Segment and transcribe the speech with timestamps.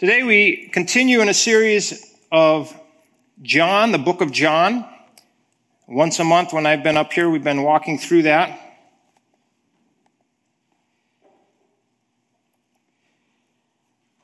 [0.00, 2.74] Today we continue in a series of
[3.42, 4.86] John, the book of John.
[5.86, 8.58] Once a month when I've been up here, we've been walking through that.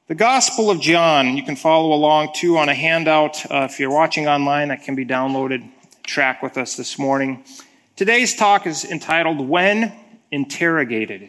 [0.06, 3.44] The Gospel of John, you can follow along too on a handout.
[3.44, 5.68] Uh, if you're watching online, that can be downloaded.
[6.04, 7.44] Track with us this morning.
[7.96, 9.92] Today's talk is entitled When
[10.30, 11.28] Interrogated.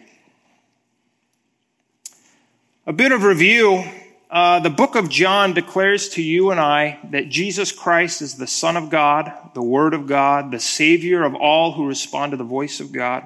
[2.86, 3.84] A bit of review
[4.30, 8.48] uh, the book of John declares to you and I that Jesus Christ is the
[8.48, 12.44] Son of God, the Word of God, the Savior of all who respond to the
[12.44, 13.26] voice of God.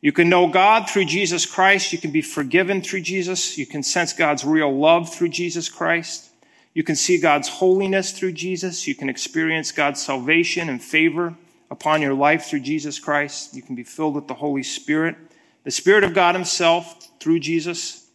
[0.00, 1.92] You can know God through Jesus Christ.
[1.92, 3.58] You can be forgiven through Jesus.
[3.58, 6.30] You can sense God's real love through Jesus Christ.
[6.72, 8.86] You can see God's holiness through Jesus.
[8.86, 11.34] You can experience God's salvation and favor
[11.70, 13.54] upon your life through Jesus Christ.
[13.54, 15.16] You can be filled with the Holy Spirit,
[15.64, 18.05] the Spirit of God Himself through Jesus.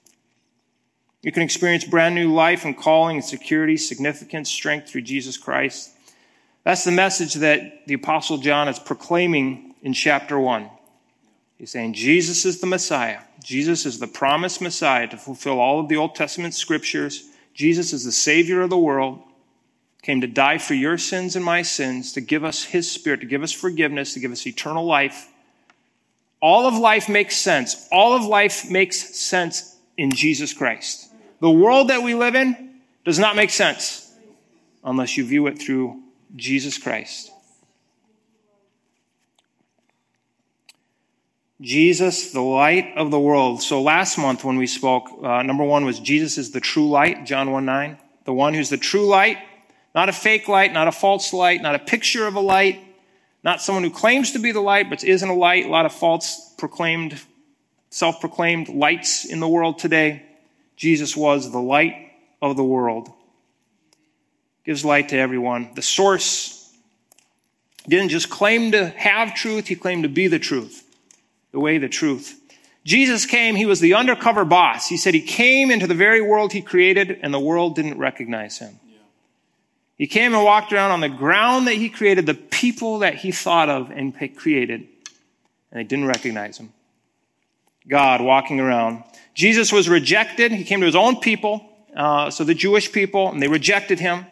[1.23, 5.91] You can experience brand new life and calling and security, significance, strength through Jesus Christ.
[6.63, 10.69] That's the message that the Apostle John is proclaiming in chapter 1.
[11.57, 13.19] He's saying Jesus is the Messiah.
[13.43, 17.23] Jesus is the promised Messiah to fulfill all of the Old Testament scriptures.
[17.53, 19.21] Jesus is the Savior of the world,
[20.01, 23.27] came to die for your sins and my sins, to give us His Spirit, to
[23.27, 25.27] give us forgiveness, to give us eternal life.
[26.41, 27.87] All of life makes sense.
[27.91, 31.10] All of life makes sense in Jesus Christ.
[31.41, 34.09] The world that we live in does not make sense
[34.83, 35.99] unless you view it through
[36.35, 37.31] Jesus Christ.
[41.59, 43.61] Jesus, the light of the world.
[43.61, 47.25] So last month when we spoke, uh, number one was Jesus is the true light,
[47.25, 47.97] John 1 9.
[48.25, 49.37] The one who's the true light,
[49.95, 52.79] not a fake light, not a false light, not a picture of a light,
[53.43, 55.65] not someone who claims to be the light but isn't a light.
[55.65, 57.19] A lot of false proclaimed,
[57.89, 60.23] self proclaimed lights in the world today.
[60.81, 63.07] Jesus was the light of the world.
[64.65, 65.69] Gives light to everyone.
[65.75, 66.73] The source
[67.87, 70.83] didn't just claim to have truth, he claimed to be the truth,
[71.51, 72.35] the way, the truth.
[72.83, 74.87] Jesus came, he was the undercover boss.
[74.87, 78.57] He said he came into the very world he created, and the world didn't recognize
[78.57, 78.79] him.
[79.99, 83.31] He came and walked around on the ground that he created, the people that he
[83.31, 84.87] thought of and created,
[85.71, 86.73] and they didn't recognize him.
[87.87, 89.03] God walking around.
[89.33, 90.51] Jesus was rejected.
[90.51, 91.65] He came to his own people,
[91.95, 94.25] uh, so the Jewish people, and they rejected him.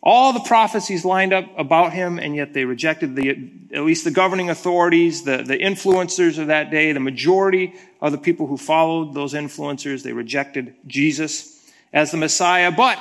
[0.00, 4.12] All the prophecies lined up about him, and yet they rejected the, at least the
[4.12, 9.12] governing authorities, the, the influencers of that day, the majority of the people who followed
[9.12, 12.70] those influencers, they rejected Jesus as the Messiah.
[12.70, 12.98] But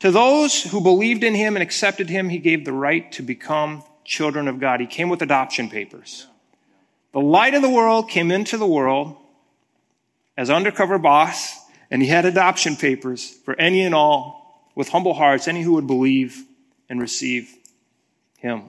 [0.00, 3.84] to those who believed in him and accepted him, he gave the right to become
[4.04, 4.80] children of God.
[4.80, 6.26] He came with adoption papers.
[7.12, 9.16] The light of the world came into the world
[10.36, 11.58] as undercover boss,
[11.90, 15.86] and he had adoption papers for any and all with humble hearts, any who would
[15.86, 16.44] believe
[16.88, 17.54] and receive
[18.38, 18.62] him.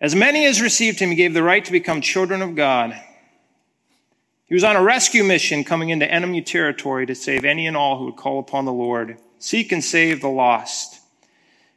[0.00, 3.00] As many as received him, he gave the right to become children of God.
[4.46, 7.98] He was on a rescue mission coming into enemy territory to save any and all
[7.98, 11.00] who would call upon the Lord, seek and save the lost.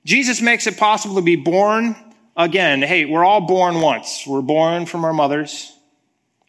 [0.03, 1.95] Jesus makes it possible to be born
[2.35, 4.25] again, hey, we're all born once.
[4.27, 5.74] We're born from our mothers.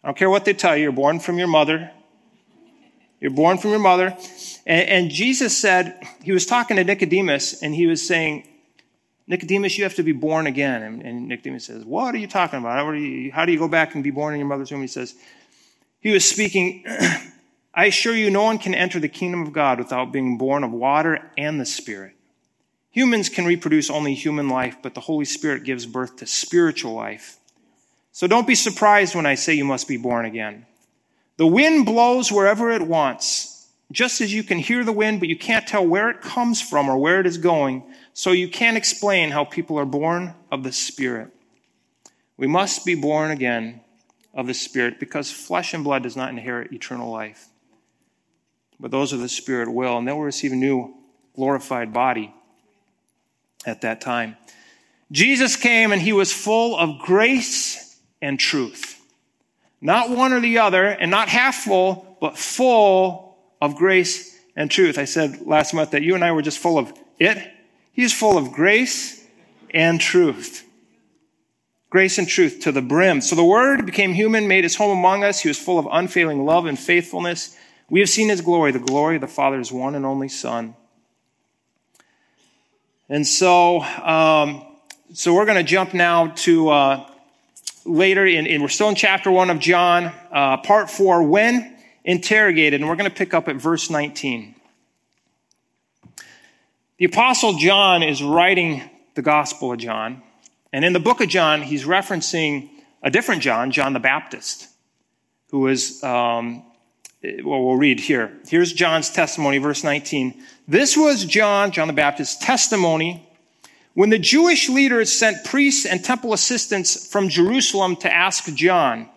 [0.07, 1.91] I don't care what they tell you, you're born from your mother.
[3.19, 4.17] You're born from your mother.
[4.65, 8.47] And, and Jesus said, he was talking to Nicodemus, and he was saying,
[9.27, 10.81] Nicodemus, you have to be born again.
[10.81, 12.77] And, and Nicodemus says, What are you talking about?
[12.77, 14.79] How you, how do you go back and be born in your mother's womb?
[14.79, 15.13] He says,
[15.99, 16.85] He was speaking,
[17.73, 20.71] I assure you, no one can enter the kingdom of God without being born of
[20.71, 22.13] water and the Spirit.
[22.91, 27.36] Humans can reproduce only human life, but the Holy Spirit gives birth to spiritual life.
[28.17, 30.65] So don't be surprised when I say you must be born again.
[31.35, 35.37] The wind blows wherever it wants, just as you can hear the wind, but you
[35.37, 37.83] can't tell where it comes from or where it is going,
[38.15, 41.29] so you can't explain how people are born of the Spirit.
[42.37, 43.81] We must be born again
[44.33, 47.49] of the Spirit because flesh and blood does not inherit eternal life.
[48.79, 50.91] But those of the Spirit will, and they will receive a new
[51.35, 52.33] glorified body
[53.63, 54.37] at that time.
[55.11, 57.86] Jesus came and he was full of grace
[58.21, 59.01] and truth.
[59.79, 64.97] Not one or the other, and not half full, but full of grace and truth.
[64.97, 67.37] I said last month that you and I were just full of it.
[67.93, 69.23] He's full of grace
[69.73, 70.63] and truth.
[71.89, 73.21] Grace and truth to the brim.
[73.21, 75.39] So the Word became human, made his home among us.
[75.39, 77.55] He was full of unfailing love and faithfulness.
[77.89, 80.75] We have seen his glory, the glory of the Father's one and only Son.
[83.09, 84.65] And so, um,
[85.13, 87.09] so we're going to jump now to uh,
[87.87, 91.23] later, in, in, we're still in chapter one of John, uh, part four.
[91.23, 94.55] When interrogated, and we're going to pick up at verse 19.
[96.97, 98.81] The Apostle John is writing
[99.15, 100.23] the Gospel of John,
[100.71, 102.69] and in the book of John, he's referencing
[103.03, 104.67] a different John, John the Baptist,
[105.51, 106.63] who was, um,
[107.23, 108.31] well, we'll read here.
[108.47, 110.41] Here's John's testimony, verse 19.
[110.67, 113.26] This was John, John the Baptist's testimony
[113.97, 119.09] when the Jewish leaders sent priests and temple assistants from Jerusalem to ask John,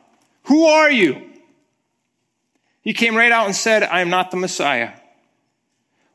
[0.45, 1.21] Who are you?
[2.81, 4.93] He came right out and said, I am not the Messiah.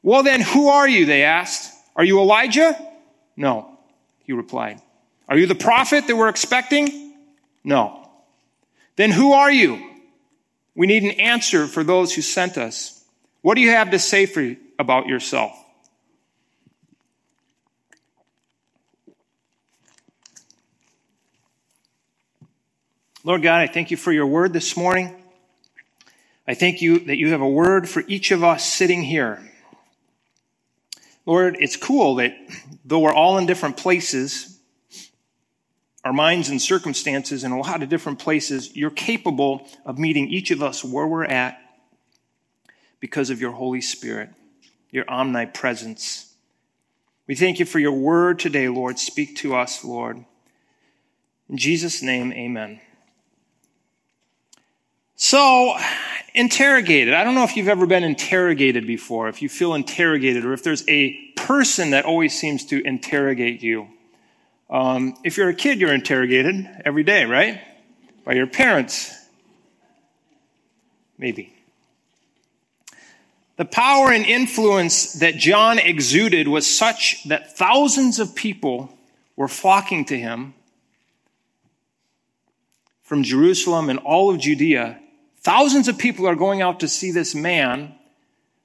[0.02, 1.06] Well, then, who are you?
[1.06, 1.72] They asked.
[1.96, 2.76] Are you Elijah?
[3.38, 3.78] No,
[4.24, 4.82] he replied.
[5.30, 7.14] Are you the prophet that we're expecting?
[7.64, 8.10] No.
[8.96, 9.92] Then who are you?
[10.74, 13.00] We need an answer for those who sent us.
[13.44, 15.56] What do you have to say for, about yourself?
[23.26, 25.16] Lord God, I thank you for your word this morning.
[26.48, 29.52] I thank you that you have a word for each of us sitting here.
[31.26, 32.38] Lord, it's cool that
[32.86, 34.60] though we're all in different places,
[36.04, 40.52] our minds and circumstances in a lot of different places, you're capable of meeting each
[40.52, 41.60] of us where we're at
[43.00, 44.30] because of your Holy Spirit,
[44.92, 46.32] your omnipresence.
[47.26, 49.00] We thank you for your word today, Lord.
[49.00, 50.24] Speak to us, Lord.
[51.50, 52.82] In Jesus' name, amen.
[55.18, 55.78] So,
[56.34, 57.14] interrogated.
[57.14, 60.62] I don't know if you've ever been interrogated before, if you feel interrogated, or if
[60.62, 63.88] there's a person that always seems to interrogate you.
[64.70, 67.62] Um, if you're a kid, you're interrogated every day, right?
[68.26, 69.14] By your parents.
[71.18, 71.54] Maybe.
[73.56, 78.90] The power and influence that John exuded was such that thousands of people
[79.38, 80.56] were flocking to him
[83.02, 85.00] from Jerusalem and all of Judea
[85.46, 87.94] Thousands of people are going out to see this man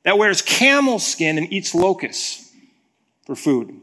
[0.03, 2.51] that wears camel skin and eats locusts
[3.27, 3.79] for food.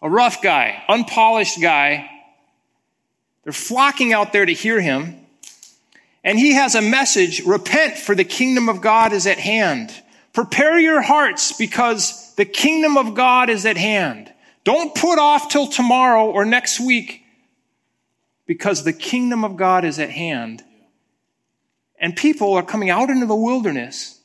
[0.00, 2.08] A rough guy, unpolished guy.
[3.42, 5.26] They're flocking out there to hear him.
[6.22, 9.90] And he has a message repent, for the kingdom of God is at hand.
[10.34, 14.32] Prepare your hearts because the kingdom of God is at hand.
[14.62, 17.24] Don't put off till tomorrow or next week
[18.48, 20.64] because the kingdom of God is at hand.
[22.00, 24.20] And people are coming out into the wilderness,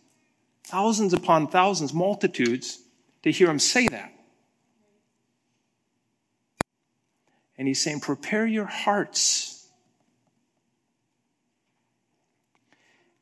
[0.63, 2.79] thousands upon thousands, multitudes,
[3.23, 4.13] to hear him say that.
[7.57, 9.67] And he's saying, Prepare your hearts.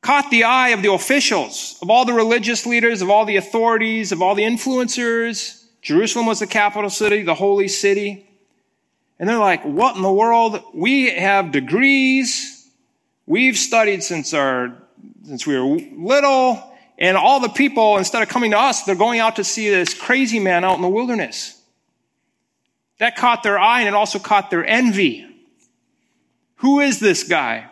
[0.01, 4.11] Caught the eye of the officials, of all the religious leaders, of all the authorities,
[4.11, 5.63] of all the influencers.
[5.81, 8.30] Jerusalem was the capital city, the holy city.
[9.21, 10.63] And they're like, what in the world?
[10.73, 12.67] We have degrees.
[13.27, 14.75] We've studied since our,
[15.23, 16.73] since we were little.
[16.97, 19.93] And all the people, instead of coming to us, they're going out to see this
[19.93, 21.61] crazy man out in the wilderness.
[22.97, 25.27] That caught their eye and it also caught their envy.
[26.55, 27.67] Who is this guy?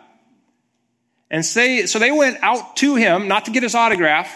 [1.32, 4.32] And say, so they went out to him, not to get his autograph.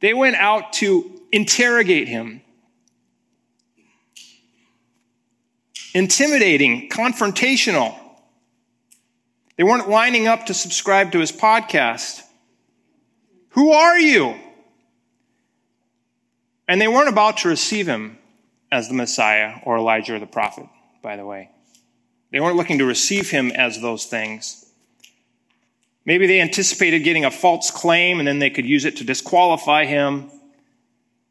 [0.00, 2.42] They went out to interrogate him.
[5.98, 7.98] Intimidating, confrontational.
[9.56, 12.22] They weren't lining up to subscribe to his podcast.
[13.50, 14.36] Who are you?
[16.68, 18.16] And they weren't about to receive him
[18.70, 20.66] as the Messiah or Elijah or the prophet,
[21.02, 21.50] by the way.
[22.30, 24.66] They weren't looking to receive him as those things.
[26.04, 29.86] Maybe they anticipated getting a false claim and then they could use it to disqualify
[29.86, 30.30] him.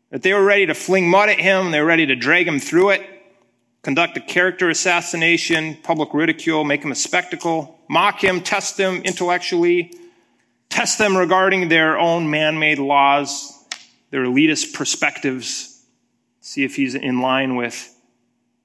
[0.09, 2.59] That they were ready to fling mud at him, they were ready to drag him
[2.59, 3.16] through it
[3.81, 9.93] conduct a character assassination, public ridicule, make him a spectacle, mock him, test them intellectually,
[10.69, 13.53] test them regarding their own man made laws,
[14.09, 15.85] their elitist perspectives,
[16.41, 17.93] see if he's in line with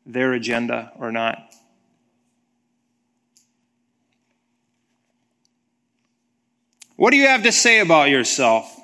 [0.04, 1.38] their agenda or not.
[6.96, 8.81] What do you have to say about yourself?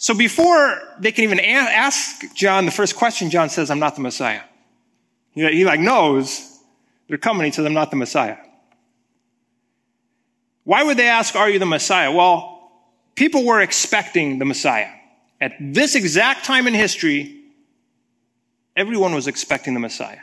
[0.00, 4.00] So before they can even ask John the first question, John says, I'm not the
[4.00, 4.42] Messiah.
[5.32, 6.60] He, like knows
[7.08, 7.44] they're coming.
[7.44, 8.36] He says, I'm not the Messiah.
[10.62, 12.12] Why would they ask, are you the Messiah?
[12.12, 12.70] Well,
[13.16, 14.90] people were expecting the Messiah.
[15.40, 17.34] At this exact time in history,
[18.76, 20.20] everyone was expecting the Messiah.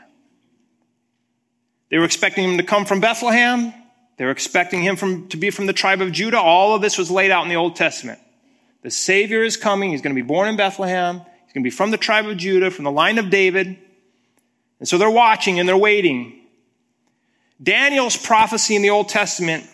[1.89, 3.73] They were expecting him to come from Bethlehem.
[4.15, 6.39] They were expecting him from, to be from the tribe of Judah.
[6.39, 8.19] All of this was laid out in the Old Testament.
[8.85, 9.89] The Savior is coming.
[9.89, 11.15] He's going to be born in Bethlehem.
[11.15, 13.79] He's going to be from the tribe of Judah, from the line of David.
[14.77, 16.39] And so they're watching and they're waiting.
[17.63, 19.65] Daniel's prophecy in the Old Testament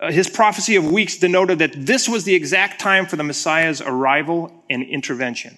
[0.00, 3.80] uh, his prophecy of weeks denoted that this was the exact time for the Messiah's
[3.80, 5.56] arrival and intervention.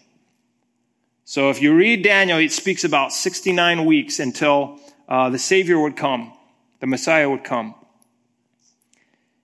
[1.25, 4.79] So if you read Daniel, it speaks about 69 weeks until
[5.09, 6.35] uh, the Savior would come,
[6.81, 7.75] the Messiah would come.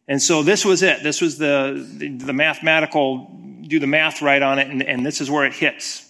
[0.08, 1.02] And so this was it.
[1.02, 3.30] This was the, the, the mathematical,
[3.62, 6.04] do the math right on it, and, and this is where it hits.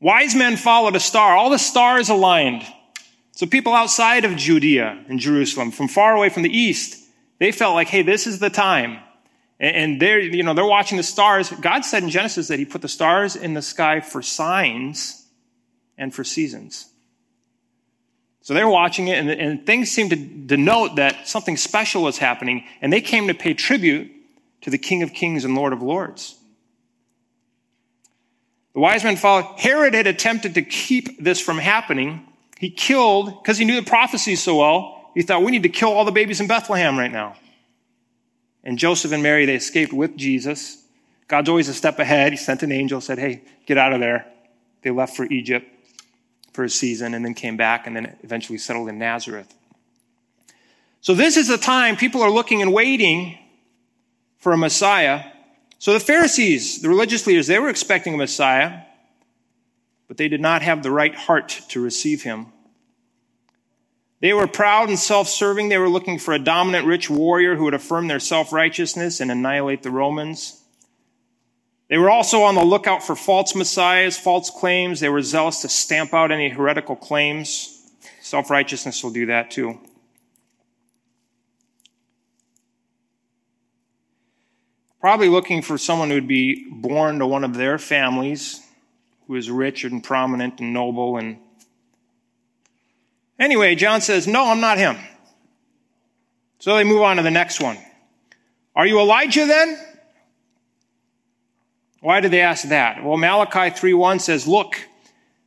[0.00, 1.34] Wise men followed a star.
[1.34, 2.62] All the stars aligned.
[3.32, 7.02] So people outside of Judea and Jerusalem, from far away from the east,
[7.38, 8.98] they felt like, hey, this is the time.
[9.58, 11.50] And they're, you know, they're watching the stars.
[11.50, 15.26] God said in Genesis that he put the stars in the sky for signs
[15.96, 16.90] and for seasons.
[18.44, 22.64] So they're watching it, and, and things seemed to denote that something special was happening,
[22.82, 24.12] and they came to pay tribute
[24.60, 26.36] to the King of Kings and Lord of Lords.
[28.74, 29.58] The wise men followed.
[29.58, 32.26] Herod had attempted to keep this from happening.
[32.58, 35.92] He killed, because he knew the prophecies so well, he thought, we need to kill
[35.92, 37.36] all the babies in Bethlehem right now.
[38.62, 40.84] And Joseph and Mary, they escaped with Jesus.
[41.28, 42.32] God's always a step ahead.
[42.32, 44.26] He sent an angel, said, hey, get out of there.
[44.82, 45.66] They left for Egypt
[46.54, 49.52] for a season and then came back and then eventually settled in Nazareth.
[51.02, 53.38] So this is the time people are looking and waiting
[54.38, 55.24] for a Messiah.
[55.78, 58.80] So the Pharisees, the religious leaders, they were expecting a Messiah,
[60.08, 62.46] but they did not have the right heart to receive him.
[64.20, 65.68] They were proud and self-serving.
[65.68, 69.82] They were looking for a dominant rich warrior who would affirm their self-righteousness and annihilate
[69.82, 70.63] the Romans.
[71.94, 74.98] They were also on the lookout for false messiahs, false claims.
[74.98, 77.88] They were zealous to stamp out any heretical claims.
[78.20, 79.78] Self righteousness will do that too.
[84.98, 88.60] Probably looking for someone who would be born to one of their families
[89.28, 91.36] who is rich and prominent and noble and
[93.38, 94.96] Anyway, John says, No, I'm not him.
[96.58, 97.78] So they move on to the next one.
[98.74, 99.93] Are you Elijah then?
[102.04, 103.02] Why did they ask that?
[103.02, 104.78] Well, Malachi 3.1 says, look,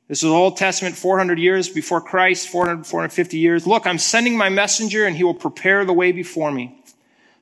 [0.07, 3.67] this is Old Testament, 400 years before Christ, 400, 450 years.
[3.67, 6.83] Look, I'm sending my messenger and he will prepare the way before me.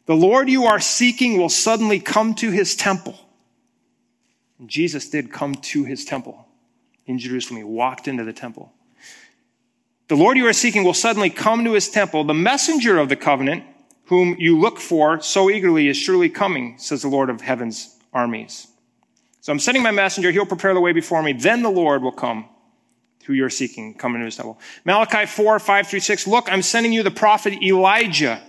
[0.05, 3.17] The Lord you are seeking will suddenly come to his temple.
[4.59, 6.45] And Jesus did come to his temple
[7.05, 7.59] in Jerusalem.
[7.59, 8.73] He walked into the temple.
[10.09, 12.25] The Lord you are seeking will suddenly come to his temple.
[12.25, 13.63] The messenger of the covenant,
[14.07, 18.67] whom you look for so eagerly, is surely coming, says the Lord of heaven's armies.
[19.45, 20.31] So I'm sending my messenger.
[20.31, 21.31] He'll prepare the way before me.
[21.31, 22.49] Then the Lord will come
[23.25, 24.59] who you're seeking, come into his temple.
[24.85, 26.25] Malachi 4, 5 through 6.
[26.25, 28.41] Look, I'm sending you the prophet Elijah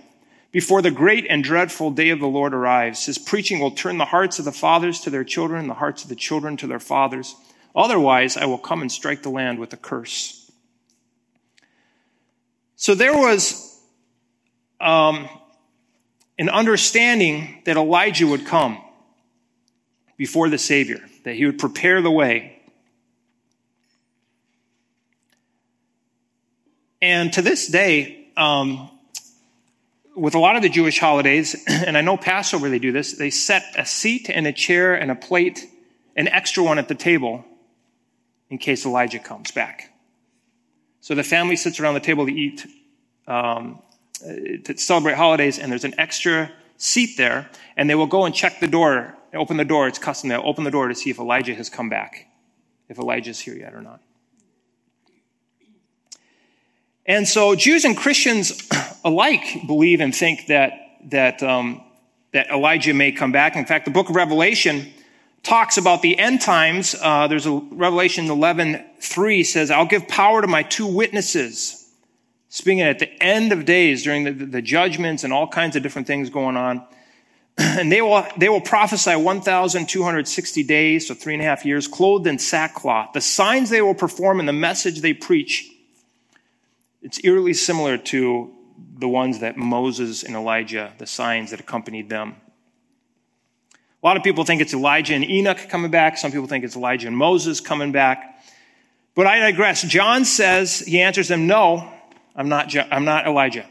[0.51, 3.05] before the great and dreadful day of the Lord arrives.
[3.05, 6.09] His preaching will turn the hearts of the fathers to their children, the hearts of
[6.09, 7.35] the children to their fathers.
[7.75, 10.49] Otherwise, I will come and strike the land with a curse.
[12.75, 13.79] So there was
[14.81, 15.29] um,
[16.39, 18.81] an understanding that Elijah would come
[20.17, 22.59] before the Savior, that he would prepare the way.
[27.01, 28.89] And to this day, um,
[30.15, 33.29] with a lot of the Jewish holidays, and I know Passover they do this, they
[33.29, 35.65] set a seat and a chair and a plate,
[36.15, 37.45] an extra one at the table
[38.49, 39.93] in case Elijah comes back.
[41.01, 42.65] So the family sits around the table to eat,
[43.27, 43.79] um,
[44.19, 48.59] to celebrate holidays, and there's an extra seat there, and they will go and check
[48.59, 49.87] the door open the door.
[49.87, 50.29] It's custom.
[50.29, 52.27] They'll open the door to see if Elijah has come back,
[52.89, 54.01] if Elijah's here yet or not.
[57.05, 58.67] And so Jews and Christians
[59.03, 60.73] alike believe and think that,
[61.05, 61.81] that, um,
[62.33, 63.55] that Elijah may come back.
[63.55, 64.91] In fact, the book of Revelation
[65.41, 66.95] talks about the end times.
[67.01, 71.89] Uh, there's a Revelation 11, 3 says, I'll give power to my two witnesses.
[72.49, 76.07] Speaking at the end of days during the, the judgments and all kinds of different
[76.07, 76.85] things going on.
[77.79, 82.27] and they will, they will prophesy 1,260 days, so three and a half years, clothed
[82.27, 83.13] in sackcloth.
[83.13, 85.71] The signs they will perform and the message they preach,
[87.01, 88.53] it's eerily similar to
[88.99, 92.35] the ones that Moses and Elijah, the signs that accompanied them.
[94.03, 96.17] A lot of people think it's Elijah and Enoch coming back.
[96.17, 98.43] Some people think it's Elijah and Moses coming back.
[99.15, 99.81] But I digress.
[99.81, 101.91] John says, he answers them, no,
[102.35, 103.65] I'm not, I'm not Elijah.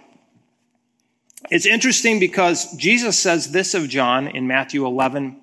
[1.51, 5.41] It's interesting because Jesus says this of John in Matthew 11,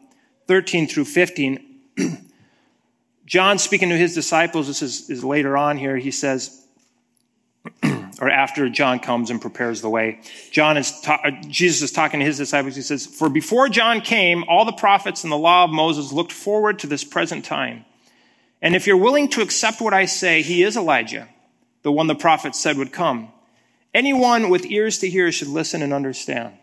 [0.48, 1.80] 13 through 15.
[3.26, 6.62] John speaking to his disciples, this is, is later on here, he says,
[8.22, 10.20] or after John comes and prepares the way.
[10.52, 12.76] John is, ta- uh, Jesus is talking to his disciples.
[12.76, 16.34] He says, For before John came, all the prophets and the law of Moses looked
[16.34, 17.86] forward to this present time.
[18.62, 21.28] And if you're willing to accept what I say, he is Elijah,
[21.82, 23.33] the one the prophets said would come.
[23.94, 26.58] Anyone with ears to hear should listen and understand.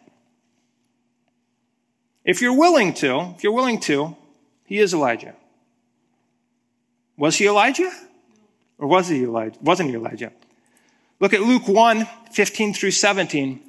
[2.24, 4.16] If you're willing to, if you're willing to,
[4.64, 5.34] he is Elijah.
[7.16, 7.90] Was he Elijah?
[8.78, 9.58] Or was he Elijah?
[9.60, 10.32] Wasn't he Elijah?
[11.18, 13.60] Look at Luke 1, 15 through 17.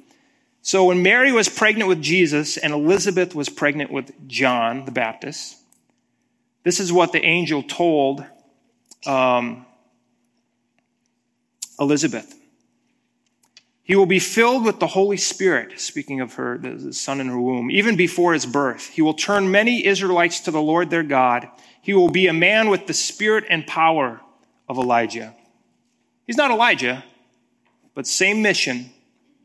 [0.62, 5.56] So when Mary was pregnant with Jesus and Elizabeth was pregnant with John the Baptist,
[6.62, 8.24] this is what the angel told
[9.06, 9.66] um,
[11.78, 12.34] Elizabeth.
[13.92, 17.38] He will be filled with the Holy Spirit, speaking of her, the son in her
[17.38, 18.88] womb, even before his birth.
[18.88, 21.46] He will turn many Israelites to the Lord their God.
[21.82, 24.22] He will be a man with the spirit and power
[24.66, 25.34] of Elijah.
[26.24, 27.04] He's not Elijah,
[27.94, 28.88] but same mission,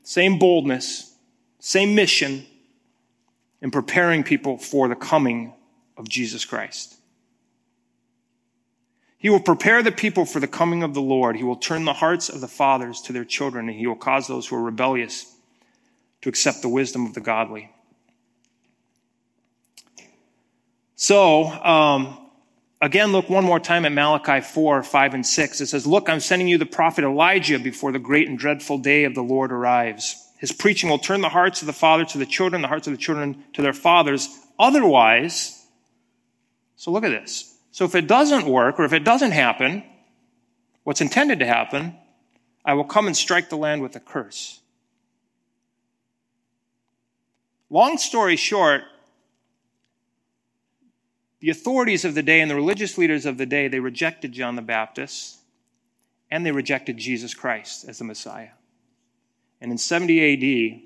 [0.03, 1.13] same boldness,
[1.59, 2.45] same mission
[3.61, 5.55] in preparing people for the coming
[5.97, 6.96] of Jesus Christ.
[9.27, 11.35] He will prepare the people for the coming of the Lord.
[11.35, 14.25] He will turn the hearts of the fathers to their children, and he will cause
[14.25, 15.35] those who are rebellious
[16.21, 17.69] to accept the wisdom of the godly.
[20.95, 22.29] So, um,
[22.79, 25.59] again, look one more time at Malachi 4, 5, and 6.
[25.59, 29.03] It says, Look, I'm sending you the prophet Elijah before the great and dreadful day
[29.03, 30.15] of the Lord arrives.
[30.39, 32.93] His preaching will turn the hearts of the father to the children, the hearts of
[32.93, 34.29] the children to their fathers.
[34.57, 35.67] Otherwise,
[36.77, 37.56] so look at this.
[37.77, 39.83] So if it doesn't work or if it doesn't happen,
[40.83, 41.95] what's intended to happen,
[42.65, 44.61] I will come and strike the land with a curse.
[47.69, 48.81] Long story short,
[51.39, 54.55] the authorities of the day and the religious leaders of the day, they rejected John
[54.55, 55.37] the Baptist
[56.31, 58.53] and they rejected Jesus Christ as the Messiah.
[59.61, 60.81] And in 70 AD,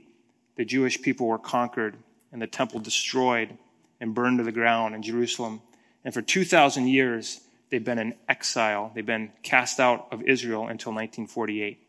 [0.57, 1.95] the Jewish people were conquered
[2.33, 3.57] and the temple destroyed
[4.01, 5.61] and burned to the ground in Jerusalem.
[6.03, 8.91] And for 2,000 years, they've been in exile.
[8.93, 11.79] They've been cast out of Israel until 1948,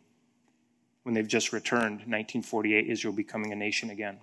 [1.02, 4.18] when they've just returned, 1948, Israel becoming a nation again.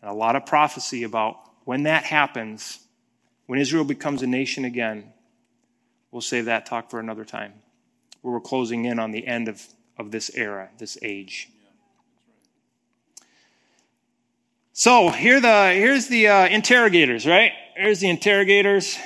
[0.00, 2.78] And a lot of prophecy about when that happens,
[3.46, 5.12] when Israel becomes a nation again.
[6.10, 7.52] We'll save that talk for another time.
[8.22, 9.64] Where we're closing in on the end of,
[9.96, 11.48] of this era, this age.
[14.72, 17.52] So here the here's the uh, interrogators, right?
[17.80, 18.98] There's the interrogators.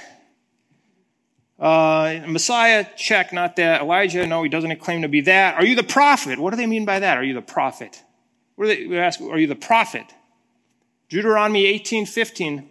[1.61, 3.83] Uh, Messiah, check, not that.
[3.83, 5.55] Elijah, no, he doesn't claim to be that.
[5.55, 6.41] Are you the prophet?
[6.41, 7.17] What do they mean by that?
[7.17, 8.03] Are you the prophet?
[8.57, 9.21] What do they ask?
[9.21, 10.07] Are you the prophet?
[11.09, 12.69] Deuteronomy 18, 15.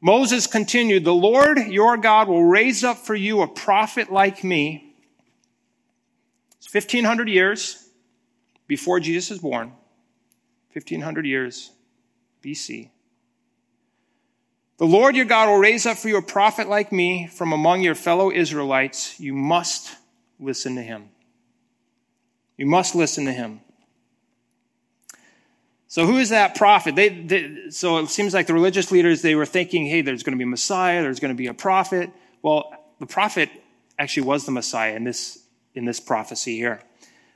[0.00, 4.94] Moses continued, The Lord your God will raise up for you a prophet like me.
[6.58, 7.88] It's 1500 years
[8.68, 9.72] before Jesus is born.
[10.72, 11.72] 1500 years
[12.40, 12.90] BC.
[14.78, 17.82] The Lord your God will raise up for you a prophet like me from among
[17.82, 19.20] your fellow Israelites.
[19.20, 19.94] You must
[20.40, 21.10] listen to him.
[22.56, 23.60] You must listen to him.
[25.88, 26.96] So who is that prophet?
[26.96, 30.32] They, they, so it seems like the religious leaders, they were thinking, hey, there's going
[30.32, 32.10] to be a Messiah, there's going to be a prophet.
[32.40, 33.50] Well, the prophet
[33.98, 36.80] actually was the Messiah in this, in this prophecy here.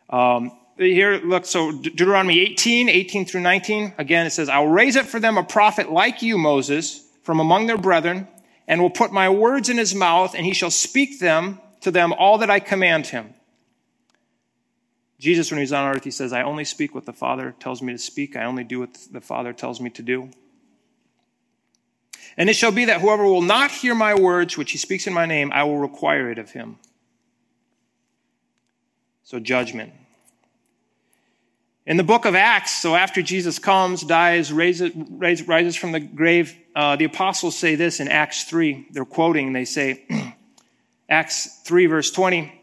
[0.09, 5.07] Um, here, look, so Deuteronomy 18, 18 through 19, again, it says, I'll raise up
[5.07, 8.29] for them a prophet like you, Moses, from among their brethren,
[8.69, 12.13] and will put my words in his mouth, and he shall speak them to them
[12.13, 13.35] all that I command him.
[15.19, 17.93] Jesus, when he's on earth, he says, I only speak what the Father tells me
[17.93, 18.37] to speak.
[18.37, 20.31] I only do what the Father tells me to do.
[22.37, 25.13] And it shall be that whoever will not hear my words, which he speaks in
[25.13, 26.79] my name, I will require it of him.
[29.25, 29.93] So, judgment.
[31.87, 34.93] In the book of Acts, so after Jesus comes, dies, raises,
[35.47, 38.89] rises from the grave, uh, the apostles say this in Acts 3.
[38.91, 40.05] They're quoting, they say,
[41.09, 42.61] Acts 3, verse 20,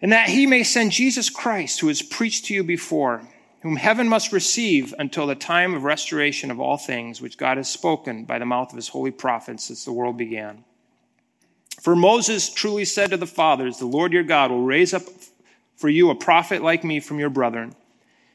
[0.00, 3.28] and that he may send Jesus Christ, who has preached to you before,
[3.62, 7.68] whom heaven must receive until the time of restoration of all things, which God has
[7.68, 10.62] spoken by the mouth of his holy prophets since the world began.
[11.82, 15.02] For Moses truly said to the fathers, The Lord your God will raise up
[15.74, 17.74] for you a prophet like me from your brethren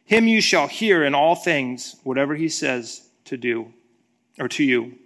[0.05, 3.73] him you shall hear in all things, whatever he says to do,
[4.39, 4.97] or to you.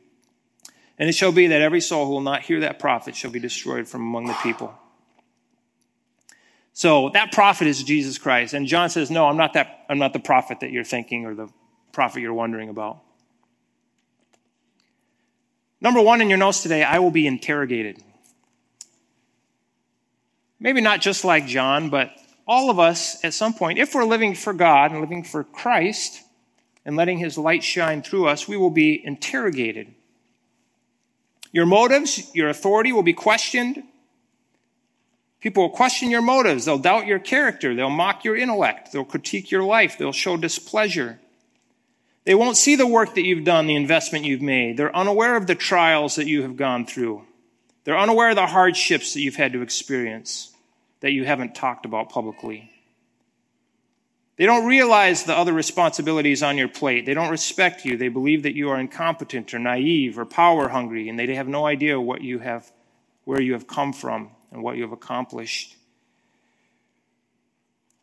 [0.98, 3.40] And it shall be that every soul who will not hear that prophet shall be
[3.40, 4.74] destroyed from among the people.
[6.74, 8.54] So that prophet is Jesus Christ.
[8.54, 11.36] And John says, No, I'm not that, I'm not the prophet that you're thinking or
[11.36, 11.50] the
[11.92, 13.02] prophet you're wondering about.
[15.80, 18.02] Number one in your notes today, I will be interrogated.
[20.60, 22.12] Maybe not just like John, but
[22.48, 26.24] all of us at some point, if we're living for God and living for Christ
[26.86, 29.94] and letting his light shine through us, we will be interrogated.
[31.52, 33.84] Your motives, your authority will be questioned.
[35.42, 36.66] People will question your motives.
[36.66, 37.76] They'll doubt your character.
[37.76, 38.92] They'll mock your intellect.
[38.92, 39.98] They'll critique your life.
[39.98, 41.20] They'll show displeasure.
[42.24, 44.78] They won't see the work that you've done, the investment you've made.
[44.78, 47.24] They're unaware of the trials that you have gone through.
[47.84, 50.54] They're unaware of the hardships that you've had to experience
[51.00, 52.72] that you haven't talked about publicly.
[54.38, 57.06] They don't realize the other responsibilities on your plate.
[57.06, 57.98] They don't respect you.
[57.98, 61.66] They believe that you are incompetent or naive or power hungry, and they have no
[61.66, 62.72] idea what you have,
[63.24, 65.76] where you have come from and what you have accomplished.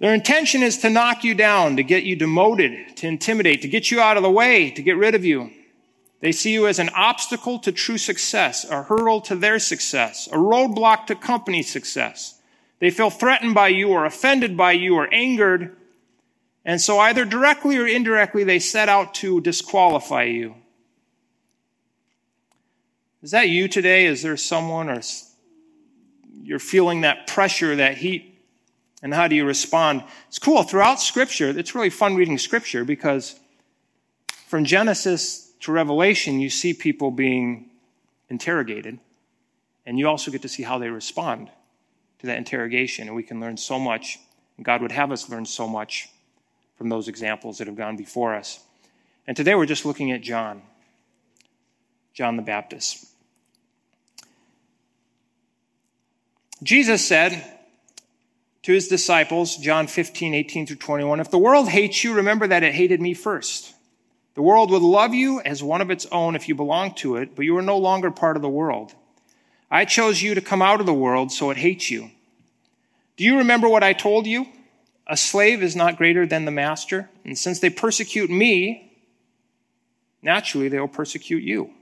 [0.00, 3.92] Their intention is to knock you down, to get you demoted, to intimidate, to get
[3.92, 5.50] you out of the way, to get rid of you.
[6.20, 10.36] They see you as an obstacle to true success, a hurdle to their success, a
[10.36, 12.33] roadblock to company success.
[12.78, 15.76] They feel threatened by you or offended by you or angered
[16.64, 20.54] and so, either directly or indirectly, they set out to disqualify you.
[23.22, 24.06] Is that you today?
[24.06, 25.00] Is there someone or
[26.42, 28.30] you're feeling that pressure, that heat?
[29.02, 30.04] And how do you respond?
[30.28, 30.62] It's cool.
[30.62, 33.38] Throughout Scripture, it's really fun reading Scripture because
[34.46, 37.70] from Genesis to Revelation, you see people being
[38.30, 38.98] interrogated,
[39.84, 41.50] and you also get to see how they respond
[42.20, 43.06] to that interrogation.
[43.08, 44.18] And we can learn so much.
[44.62, 46.08] God would have us learn so much
[46.76, 48.60] from those examples that have gone before us.
[49.26, 50.62] And today we're just looking at John,
[52.12, 53.06] John the Baptist.
[56.62, 57.44] Jesus said
[58.62, 62.62] to his disciples, John 15, 18 through 21, If the world hates you, remember that
[62.62, 63.74] it hated me first.
[64.34, 67.36] The world would love you as one of its own if you belonged to it,
[67.36, 68.94] but you are no longer part of the world.
[69.74, 72.12] I chose you to come out of the world, so it hates you.
[73.16, 74.46] Do you remember what I told you?
[75.08, 78.92] A slave is not greater than the master, and since they persecute me,
[80.22, 81.72] naturally they will persecute you.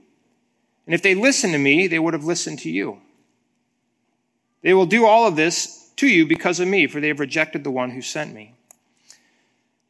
[0.87, 2.97] And if they listen to me, they would have listened to you.
[4.63, 7.63] They will do all of this to you because of me, for they have rejected
[7.63, 8.55] the one who sent me.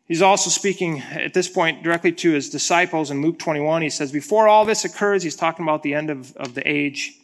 [0.10, 3.82] He's also speaking at this point directly to his disciples in Luke 21.
[3.82, 7.18] He says, Before all this occurs, he's talking about the end of, of the age.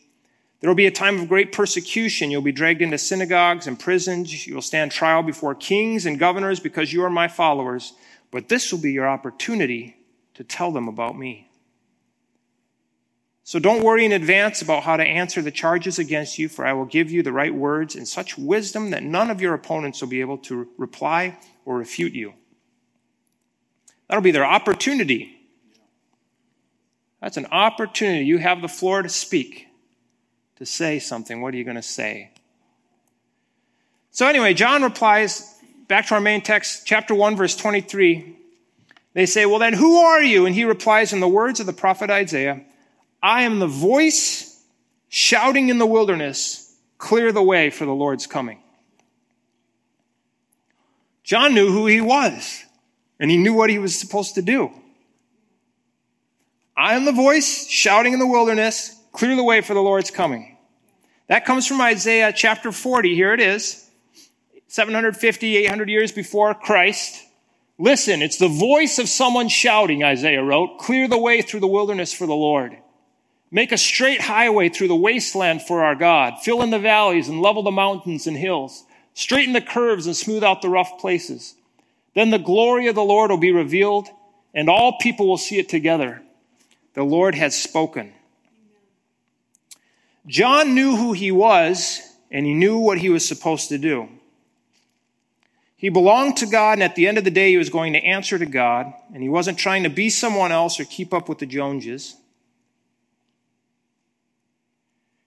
[0.59, 2.31] There will be a time of great persecution.
[2.31, 4.45] You'll be dragged into synagogues and prisons.
[4.45, 7.93] You will stand trial before kings and governors because you are my followers.
[8.29, 9.95] But this will be your opportunity
[10.33, 11.49] to tell them about me.
[13.43, 16.73] So don't worry in advance about how to answer the charges against you, for I
[16.73, 20.09] will give you the right words and such wisdom that none of your opponents will
[20.09, 22.33] be able to reply or refute you.
[24.07, 25.35] That'll be their opportunity.
[27.21, 28.25] That's an opportunity.
[28.25, 29.68] You have the floor to speak
[30.59, 31.41] to say something.
[31.41, 32.31] What are you going to say?
[34.11, 35.55] So, anyway, John replies
[35.87, 38.35] back to our main text, chapter 1, verse 23.
[39.13, 40.45] They say, Well, then who are you?
[40.45, 42.61] And he replies in the words of the prophet Isaiah
[43.23, 44.61] I am the voice
[45.07, 48.59] shouting in the wilderness, clear the way for the Lord's coming.
[51.23, 52.63] John knew who he was,
[53.19, 54.71] and he knew what he was supposed to do.
[56.75, 60.57] I am the voice shouting in the wilderness, clear the way for the Lord's coming.
[61.27, 63.15] That comes from Isaiah chapter 40.
[63.15, 63.89] Here it is.
[64.67, 67.23] 750, 800 years before Christ.
[67.77, 72.13] Listen, it's the voice of someone shouting, Isaiah wrote, clear the way through the wilderness
[72.13, 72.77] for the Lord.
[73.51, 76.35] Make a straight highway through the wasteland for our God.
[76.43, 78.83] Fill in the valleys and level the mountains and hills.
[79.13, 81.55] Straighten the curves and smooth out the rough places.
[82.13, 84.07] Then the glory of the Lord will be revealed
[84.53, 86.21] and all people will see it together.
[86.93, 88.13] The Lord has spoken.
[90.29, 94.07] John knew who he was and he knew what he was supposed to do.
[95.75, 97.99] He belonged to God, and at the end of the day, he was going to
[97.99, 101.37] answer to God, and he wasn't trying to be someone else or keep up with
[101.37, 102.17] the Joneses.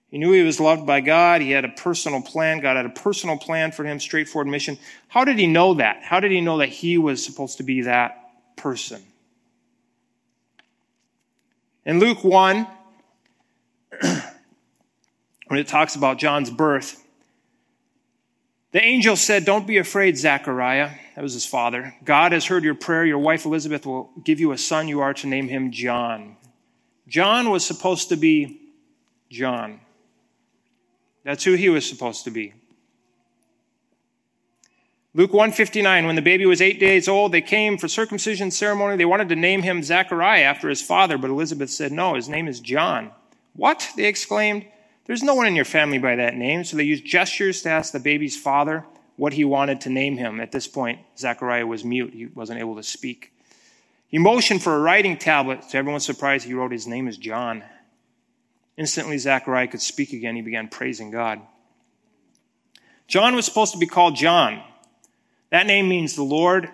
[0.09, 1.41] He knew he was loved by God.
[1.41, 2.59] He had a personal plan.
[2.59, 4.77] God had a personal plan for him, straightforward mission.
[5.07, 6.03] How did he know that?
[6.03, 9.01] How did he know that he was supposed to be that person?
[11.83, 12.67] In Luke 1,
[15.53, 17.05] when it talks about John's birth.
[18.71, 20.89] The angel said, Don't be afraid, Zechariah.
[21.15, 21.93] That was his father.
[22.03, 23.05] God has heard your prayer.
[23.05, 24.87] Your wife Elizabeth will give you a son.
[24.87, 26.37] You are to name him John.
[27.07, 28.61] John was supposed to be
[29.29, 29.79] John.
[31.23, 32.55] That's who he was supposed to be.
[35.13, 38.97] Luke 159, when the baby was eight days old, they came for circumcision ceremony.
[38.97, 42.47] They wanted to name him Zechariah after his father, but Elizabeth said, No, his name
[42.47, 43.11] is John.
[43.53, 43.87] What?
[43.95, 44.65] They exclaimed.
[45.05, 47.91] There's no one in your family by that name, so they used gestures to ask
[47.91, 48.85] the baby's father
[49.15, 50.39] what he wanted to name him.
[50.39, 53.33] At this point, Zechariah was mute, he wasn't able to speak.
[54.07, 55.67] He motioned for a writing tablet.
[55.69, 57.63] To everyone's surprise, he wrote, His name is John.
[58.77, 60.35] Instantly, Zechariah could speak again.
[60.35, 61.41] He began praising God.
[63.07, 64.63] John was supposed to be called John.
[65.49, 66.69] That name means the Lord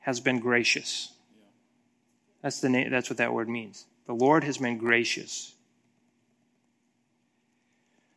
[0.00, 1.12] has been gracious.
[2.42, 3.86] That's, the name, that's what that word means.
[4.06, 5.54] The Lord has been gracious.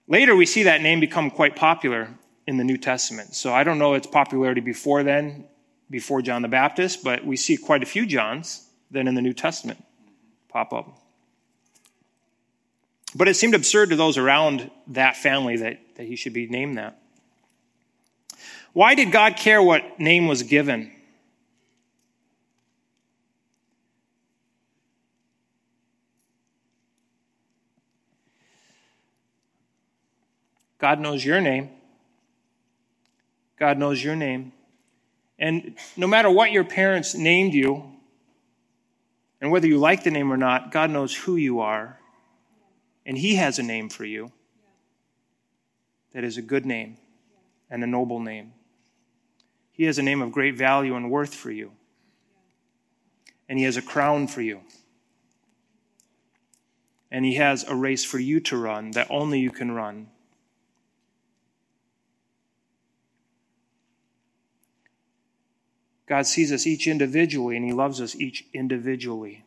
[0.08, 2.10] Later, we see that name become quite popular
[2.48, 3.34] in the New Testament.
[3.34, 5.46] So I don't know its popularity before then,
[5.90, 9.34] before John the Baptist, but we see quite a few Johns then in the New
[9.34, 9.84] Testament
[10.48, 11.02] pop up.
[13.16, 16.78] But it seemed absurd to those around that family that, that he should be named
[16.78, 16.98] that.
[18.74, 20.92] Why did God care what name was given?
[30.86, 31.72] God knows your name.
[33.58, 34.52] God knows your name.
[35.40, 37.92] And no matter what your parents named you,
[39.42, 42.00] and whether you like the name or not, God knows who you are.
[43.04, 44.32] And He has a name for you
[46.14, 46.98] that is a good name
[47.72, 48.54] and a noble name.
[49.72, 51.72] He has a name of great value and worth for you.
[53.50, 54.62] And He has a crown for you.
[57.10, 60.10] And He has a race for you to run that only you can run.
[66.08, 69.44] God sees us each individually and He loves us each individually.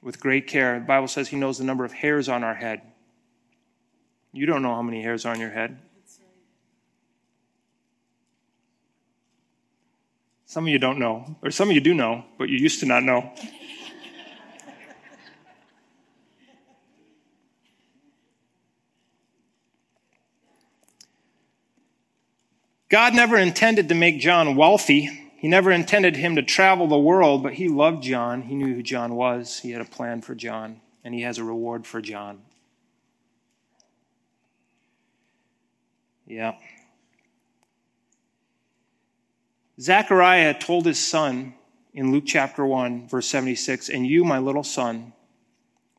[0.00, 0.78] With great care.
[0.78, 2.82] The Bible says He knows the number of hairs on our head.
[4.32, 5.78] You don't know how many hairs are on your head.
[10.46, 12.86] Some of you don't know, or some of you do know, but you used to
[12.86, 13.32] not know.
[22.92, 25.08] God never intended to make John wealthy.
[25.38, 28.42] He never intended him to travel the world, but he loved John.
[28.42, 29.60] He knew who John was.
[29.60, 32.42] He had a plan for John, and he has a reward for John.
[36.26, 36.56] Yeah.
[39.80, 41.54] Zechariah told his son
[41.94, 45.14] in Luke chapter 1, verse 76 And you, my little son,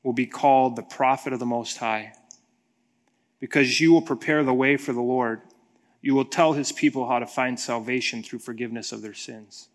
[0.03, 2.13] will be called the prophet of the Most High,
[3.39, 5.41] because you will prepare the way for the Lord
[6.04, 9.70] you will tell his people how to find salvation through forgiveness of their sins.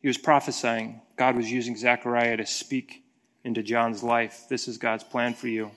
[0.00, 1.02] He was prophesying.
[1.16, 3.02] God was using Zechariah to speak
[3.42, 4.44] into John's life.
[4.48, 5.72] This is God's plan for you.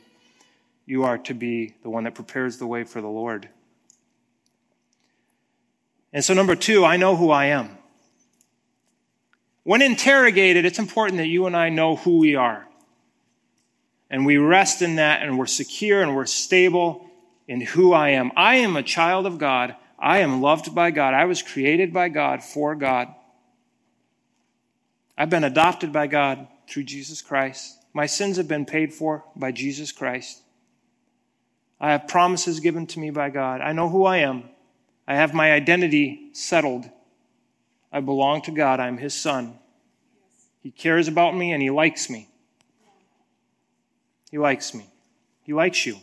[0.85, 3.49] You are to be the one that prepares the way for the Lord.
[6.13, 7.75] And so, number two, I know who I am.
[9.63, 12.67] When interrogated, it's important that you and I know who we are.
[14.11, 17.09] And we rest in that and we're secure and we're stable
[17.47, 18.31] in who I am.
[18.35, 19.75] I am a child of God.
[19.99, 21.13] I am loved by God.
[21.13, 23.13] I was created by God for God.
[25.17, 27.77] I've been adopted by God through Jesus Christ.
[27.93, 30.41] My sins have been paid for by Jesus Christ.
[31.79, 33.61] I have promises given to me by God.
[33.61, 34.43] I know who I am.
[35.07, 36.89] I have my identity settled.
[37.91, 38.79] I belong to God.
[38.79, 39.59] I'm His son.
[40.61, 42.29] He cares about me and He likes me.
[44.31, 44.87] He likes me.
[45.43, 45.97] He likes you.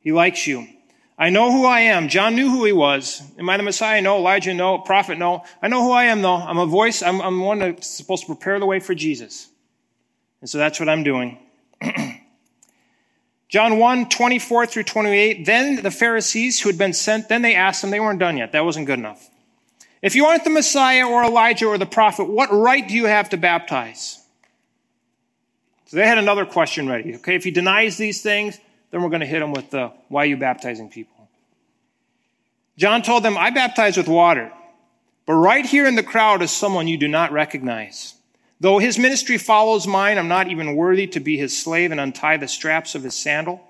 [0.00, 0.66] He likes you.
[1.18, 2.08] I know who I am.
[2.08, 3.22] John knew who he was.
[3.38, 4.00] Am I the Messiah?
[4.00, 4.18] No.
[4.18, 4.54] Elijah?
[4.54, 4.78] No.
[4.78, 5.18] Prophet?
[5.18, 5.44] No.
[5.60, 6.36] I know who I am, though.
[6.36, 7.02] I'm a voice.
[7.02, 9.48] I'm, I'm one that's supposed to prepare the way for Jesus.
[10.40, 11.38] And so that's what I'm doing.
[13.48, 15.44] John 1, 24 through 28.
[15.44, 18.52] Then the Pharisees who had been sent, then they asked him, they weren't done yet.
[18.52, 19.28] That wasn't good enough.
[20.02, 23.30] If you aren't the Messiah or Elijah or the prophet, what right do you have
[23.30, 24.22] to baptize?
[25.86, 27.16] So they had another question ready.
[27.16, 30.22] Okay, if he denies these things, then we're going to hit them with the why
[30.22, 31.28] are you baptizing people?
[32.76, 34.52] John told them, I baptize with water,
[35.26, 38.14] but right here in the crowd is someone you do not recognize.
[38.60, 42.36] Though his ministry follows mine, I'm not even worthy to be his slave and untie
[42.36, 43.60] the straps of his sandal.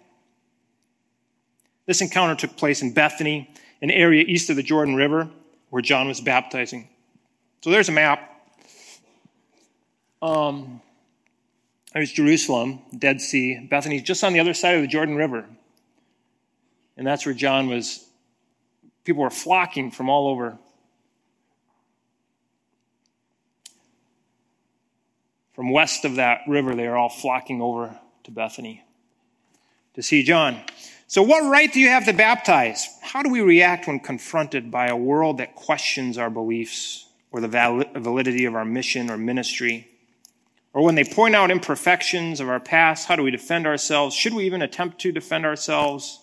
[1.87, 3.51] This encounter took place in Bethany,
[3.83, 5.29] an area east of the Jordan River
[5.71, 6.89] where John was baptizing.
[7.63, 8.21] So there's a map.
[10.21, 10.81] Um,
[11.93, 13.67] there's Jerusalem, Dead Sea.
[13.71, 15.47] Bethany's just on the other side of the Jordan River.
[16.97, 18.05] And that's where John was.
[19.05, 20.59] People were flocking from all over.
[25.55, 28.85] From west of that river, they are all flocking over to Bethany
[29.95, 30.63] to see John.
[31.09, 32.87] So, what right do you have to baptize?
[33.03, 37.49] How do we react when confronted by a world that questions our beliefs or the
[37.49, 39.89] validity of our mission or ministry?
[40.73, 44.15] Or when they point out imperfections of our past, how do we defend ourselves?
[44.15, 46.23] Should we even attempt to defend ourselves?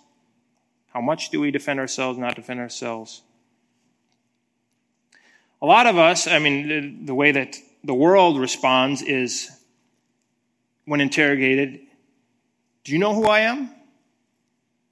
[0.94, 3.22] How much do we defend ourselves, not defend ourselves?
[5.62, 9.50] A lot of us, I mean, the, the way that the world responds is
[10.86, 11.80] when interrogated,
[12.84, 13.72] Do you know who I am?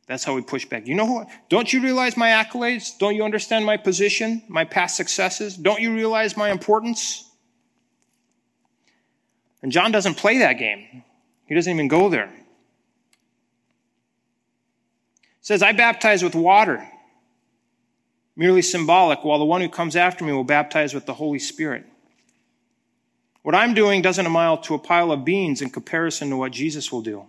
[0.08, 0.88] That's how we push back.
[0.88, 1.26] You know who?
[1.48, 2.98] Don't you realize my accolades?
[2.98, 5.56] Don't you understand my position, my past successes?
[5.56, 7.30] Don't you realize my importance?
[9.63, 11.04] And John doesn't play that game.
[11.47, 12.28] He doesn't even go there.
[12.28, 12.41] He
[15.41, 16.86] says, I baptize with water,
[18.36, 21.86] merely symbolic, while the one who comes after me will baptize with the Holy Spirit.
[23.41, 26.91] What I'm doing doesn't amount to a pile of beans in comparison to what Jesus
[26.91, 27.26] will do.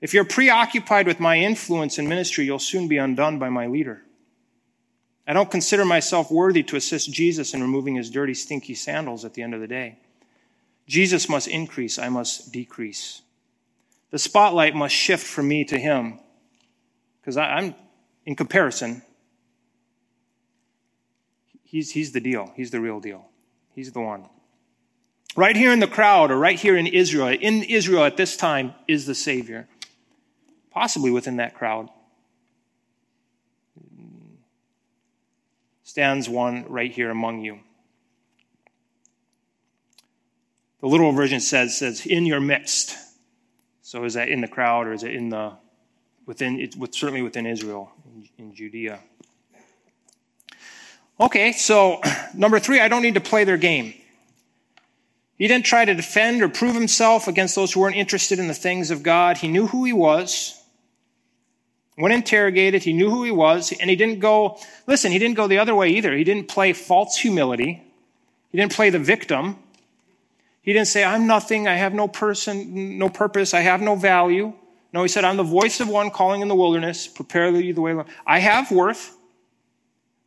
[0.00, 4.02] If you're preoccupied with my influence in ministry, you'll soon be undone by my leader.
[5.26, 9.34] I don't consider myself worthy to assist Jesus in removing his dirty, stinky sandals at
[9.34, 9.98] the end of the day.
[10.92, 13.22] Jesus must increase, I must decrease.
[14.10, 16.18] The spotlight must shift from me to him
[17.18, 17.74] because I'm,
[18.26, 19.00] in comparison,
[21.62, 22.52] he's, he's the deal.
[22.54, 23.24] He's the real deal.
[23.74, 24.28] He's the one.
[25.34, 28.74] Right here in the crowd, or right here in Israel, in Israel at this time,
[28.86, 29.66] is the Savior
[30.70, 31.88] possibly within that crowd.
[35.84, 37.60] Stands one right here among you.
[40.82, 42.96] The literal version says, says in your midst.
[43.82, 45.52] So is that in the crowd or is it in the
[46.26, 48.98] within it's certainly within Israel in, in Judea?
[51.20, 52.00] Okay, so
[52.34, 53.94] number three, I don't need to play their game.
[55.38, 58.54] He didn't try to defend or prove himself against those who weren't interested in the
[58.54, 59.36] things of God.
[59.36, 60.60] He knew who he was.
[61.94, 65.46] When interrogated, he knew who he was, and he didn't go, listen, he didn't go
[65.46, 66.16] the other way either.
[66.16, 67.82] He didn't play false humility.
[68.50, 69.61] He didn't play the victim.
[70.62, 74.52] He didn't say, I'm nothing, I have no person, no purpose, I have no value.
[74.92, 77.80] No, he said, I'm the voice of one calling in the wilderness, prepare you the
[77.80, 78.00] way.
[78.24, 79.16] I have worth.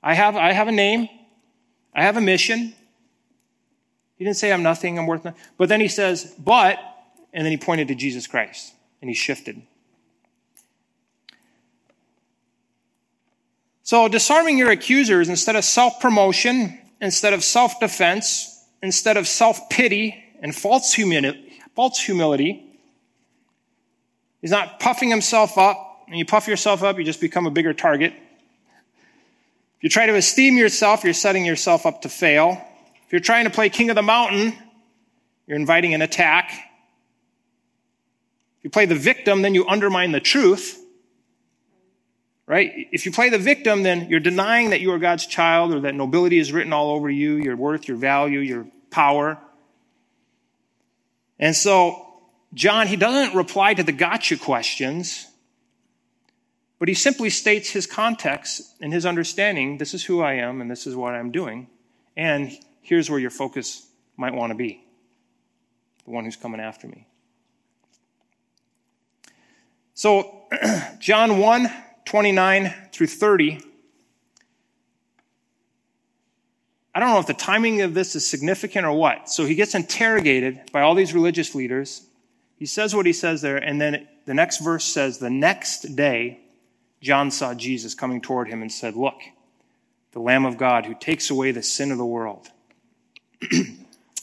[0.03, 1.07] I have, I have a name.
[1.93, 2.73] I have a mission.
[4.17, 5.41] He didn't say, I'm nothing, I'm worth nothing.
[5.57, 6.79] But then he says, but,
[7.33, 9.61] and then he pointed to Jesus Christ, and he shifted.
[13.83, 19.69] So, disarming your accusers instead of self promotion, instead of self defense, instead of self
[19.69, 22.63] pity and false humility, false humility,
[24.41, 26.03] he's not puffing himself up.
[26.07, 28.13] And you puff yourself up, you just become a bigger target.
[28.13, 32.61] If you try to esteem yourself, you're setting yourself up to fail.
[33.05, 34.53] If you're trying to play king of the mountain,
[35.47, 36.51] you're inviting an attack.
[38.59, 40.79] If you play the victim, then you undermine the truth
[42.47, 42.87] right?
[42.91, 45.95] If you play the victim, then you're denying that you are God's child or that
[45.95, 49.39] nobility is written all over you, your worth, your value, your power.
[51.39, 52.21] And so,
[52.53, 55.27] John, he doesn't reply to the gotcha questions,
[56.79, 59.77] but he simply states his context and his understanding.
[59.77, 61.67] This is who I am and this is what I'm doing.
[62.15, 64.81] And here's where your focus might want to be
[66.05, 67.07] the one who's coming after me.
[69.93, 70.43] So,
[70.99, 71.71] John 1
[72.05, 73.74] 29 through 30.
[76.95, 79.29] I don't know if the timing of this is significant or what.
[79.29, 82.07] So he gets interrogated by all these religious leaders.
[82.55, 86.39] He says what he says there, and then the next verse says, The next day,
[87.01, 89.19] John saw Jesus coming toward him and said, Look,
[90.13, 92.47] the Lamb of God who takes away the sin of the world.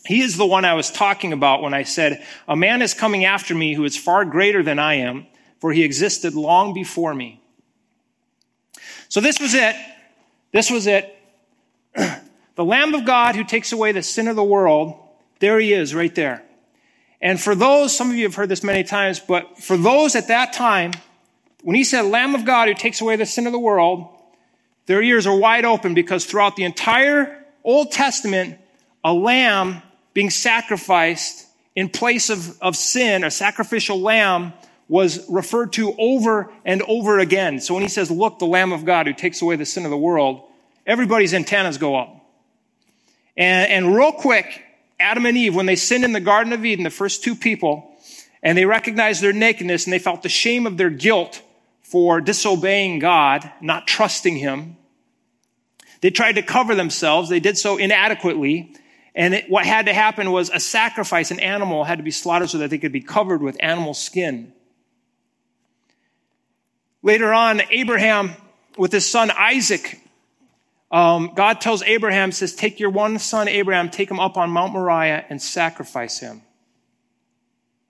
[0.07, 3.27] he is the one I was talking about when I said, A man is coming
[3.27, 5.27] after me who is far greater than I am,
[5.61, 7.43] for he existed long before me.
[9.11, 9.77] So this was it.
[10.53, 11.15] This was it.
[12.55, 14.99] the Lamb of God who takes away the sin of the world,
[15.41, 16.43] there he is right there.
[17.21, 20.29] And for those, some of you have heard this many times, but for those at
[20.29, 20.93] that time,
[21.63, 24.09] when he said Lamb of God who takes away the sin of the world,
[24.87, 28.59] their ears are wide open because throughout the entire Old Testament,
[29.05, 29.83] a lamb
[30.15, 34.53] being sacrificed in place of, of sin, a sacrificial lamb,
[34.89, 37.61] was referred to over and over again.
[37.61, 39.91] So when he says, look, the Lamb of God who takes away the sin of
[39.91, 40.43] the world,
[40.87, 42.22] everybody's antennas go up.
[43.37, 44.63] And, and real quick,
[45.01, 47.97] Adam and Eve, when they sinned in the Garden of Eden, the first two people,
[48.43, 51.43] and they recognized their nakedness and they felt the shame of their guilt
[51.83, 54.77] for disobeying God, not trusting Him.
[56.01, 57.29] They tried to cover themselves.
[57.29, 58.75] They did so inadequately.
[59.15, 62.51] And it, what had to happen was a sacrifice, an animal had to be slaughtered
[62.51, 64.53] so that they could be covered with animal skin.
[67.03, 68.33] Later on, Abraham,
[68.77, 70.01] with his son Isaac,
[70.93, 74.75] um, God tells Abraham, says, take your one son, Abraham, take him up on Mount
[74.75, 76.43] Moriah and sacrifice him.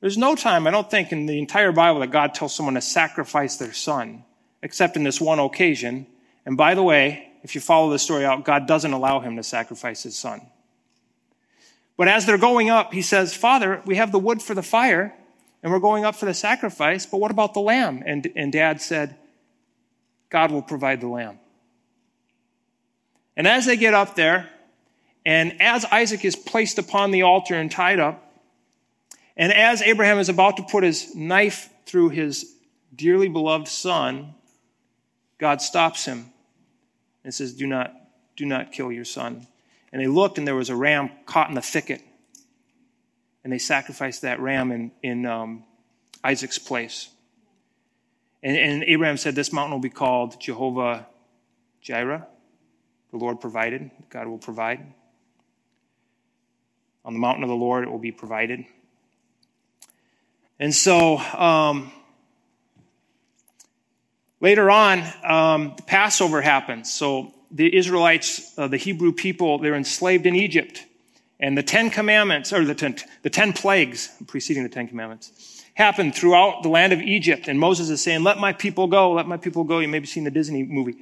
[0.00, 2.80] There's no time, I don't think, in the entire Bible that God tells someone to
[2.80, 4.24] sacrifice their son,
[4.62, 6.06] except in this one occasion.
[6.46, 9.42] And by the way, if you follow the story out, God doesn't allow him to
[9.42, 10.40] sacrifice his son.
[11.96, 15.14] But as they're going up, he says, Father, we have the wood for the fire.
[15.62, 18.02] and we're going up for the sacrifice, but what about the lamb?
[18.04, 19.16] And, and dad said,
[20.28, 21.38] God will provide the lamb.
[23.36, 24.48] And as they get up there,
[25.24, 28.32] and as Isaac is placed upon the altar and tied up,
[29.36, 32.54] and as Abraham is about to put his knife through his
[32.94, 34.34] dearly beloved son,
[35.38, 36.26] God stops him
[37.24, 37.94] and says, Do not,
[38.36, 39.46] do not kill your son.
[39.92, 42.02] And they looked, and there was a ram caught in the thicket.
[43.44, 45.64] And they sacrificed that ram in, in um,
[46.22, 47.08] Isaac's place.
[48.42, 51.06] And, and Abraham said, This mountain will be called Jehovah
[51.80, 52.26] Jireh.
[53.12, 53.90] The Lord provided.
[54.10, 54.80] God will provide.
[57.04, 58.64] On the mountain of the Lord, it will be provided.
[60.58, 61.92] And so, um,
[64.40, 66.92] later on, um, the Passover happens.
[66.92, 70.86] So, the Israelites, uh, the Hebrew people, they're enslaved in Egypt.
[71.38, 76.14] And the Ten Commandments, or the ten, the ten plagues preceding the Ten Commandments, happened
[76.14, 77.48] throughout the land of Egypt.
[77.48, 79.80] And Moses is saying, Let my people go, let my people go.
[79.80, 80.96] You may have seen the Disney movie.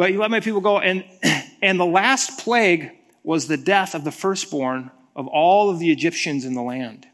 [0.00, 0.78] But you let my people go.
[0.78, 1.04] And,
[1.62, 2.92] and the last plague
[3.22, 7.06] was the death of the firstborn of all of the Egyptians in the land.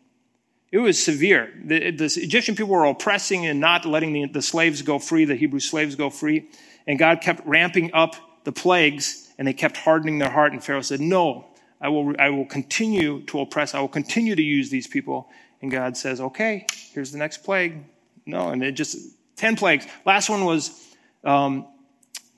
[0.71, 1.53] It was severe.
[1.65, 5.35] The, the Egyptian people were oppressing and not letting the, the slaves go free, the
[5.35, 6.49] Hebrew slaves go free.
[6.87, 8.15] And God kept ramping up
[8.45, 10.53] the plagues, and they kept hardening their heart.
[10.53, 11.49] And Pharaoh said, No,
[11.81, 13.75] I will, I will continue to oppress.
[13.75, 15.29] I will continue to use these people.
[15.61, 17.83] And God says, Okay, here's the next plague.
[18.27, 18.97] No, and it just,
[19.39, 19.89] 10 plagues.
[20.05, 20.87] Last one was
[21.25, 21.67] um,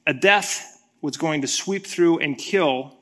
[0.08, 2.96] a death was going to sweep through and kill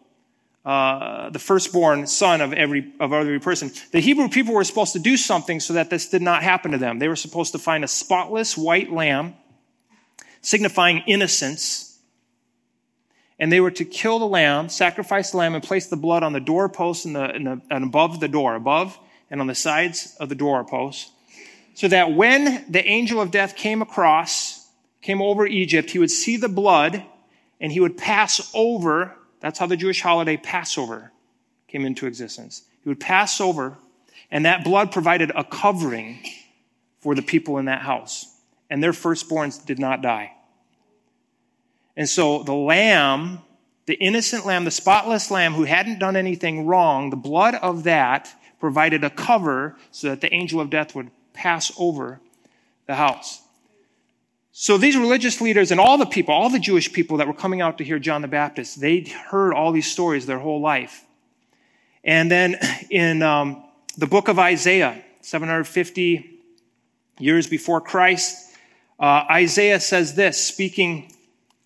[0.65, 3.71] uh, the firstborn son of every of every person.
[3.93, 6.79] The Hebrew people were supposed to do something so that this did not happen to
[6.79, 6.99] them.
[6.99, 9.37] They were supposed to find a spotless white lamb,
[10.41, 11.97] signifying innocence,
[13.39, 16.33] and they were to kill the lamb, sacrifice the lamb, and place the blood on
[16.33, 18.99] the doorpost and, the, and, the, and above the door, above
[19.31, 21.11] and on the sides of the doorpost,
[21.75, 24.66] so that when the angel of death came across,
[25.07, 27.05] came over Egypt, he would see the blood
[27.61, 31.13] and he would pass over that's how the Jewish holiday Passover
[31.69, 32.63] came into existence.
[32.83, 33.77] He would pass over,
[34.31, 36.19] and that blood provided a covering
[37.01, 38.27] for the people in that house.
[38.71, 40.33] And their firstborns did not die.
[41.97, 43.39] And so the lamb,
[43.87, 48.29] the innocent lamb, the spotless lamb who hadn't done anything wrong, the blood of that
[48.59, 52.21] provided a cover so that the angel of death would pass over
[52.87, 53.43] the house.
[54.59, 57.61] So these religious leaders and all the people, all the Jewish people that were coming
[57.61, 61.05] out to hear John the Baptist, they'd heard all these stories their whole life.
[62.03, 62.59] And then
[62.91, 63.63] in um,
[63.99, 66.41] the book of Isaiah, 750
[67.19, 68.57] years before Christ,
[68.99, 71.13] uh, Isaiah says this, speaking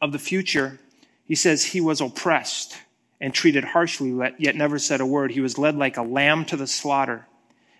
[0.00, 0.80] of the future.
[1.26, 2.76] He says, He was oppressed
[3.20, 5.30] and treated harshly, yet never said a word.
[5.30, 7.28] He was led like a lamb to the slaughter.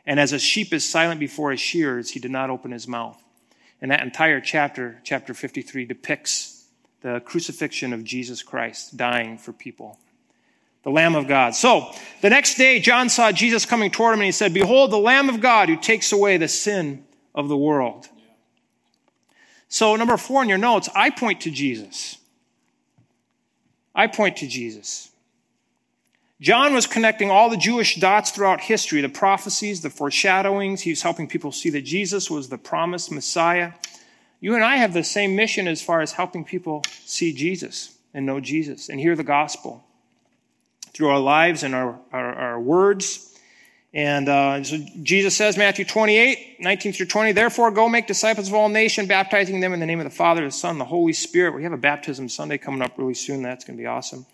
[0.07, 3.21] And as a sheep is silent before his shears, he did not open his mouth.
[3.81, 6.67] And that entire chapter, chapter 53, depicts
[7.01, 9.99] the crucifixion of Jesus Christ dying for people.
[10.83, 11.55] The Lamb of God.
[11.55, 11.91] So,
[12.23, 15.29] the next day, John saw Jesus coming toward him and he said, Behold, the Lamb
[15.29, 17.05] of God who takes away the sin
[17.35, 18.09] of the world.
[19.69, 22.17] So, number four in your notes, I point to Jesus.
[23.95, 25.10] I point to Jesus.
[26.41, 30.81] John was connecting all the Jewish dots throughout history, the prophecies, the foreshadowings.
[30.81, 33.73] He was helping people see that Jesus was the promised Messiah.
[34.41, 38.25] You and I have the same mission as far as helping people see Jesus and
[38.25, 39.85] know Jesus and hear the gospel
[40.95, 43.39] through our lives and our, our, our words.
[43.93, 48.55] And uh, so Jesus says, Matthew 28, 19 through 20, Therefore go make disciples of
[48.55, 51.55] all nations, baptizing them in the name of the Father, the Son, the Holy Spirit.
[51.55, 53.43] We have a baptism Sunday coming up really soon.
[53.43, 54.25] That's going to be awesome.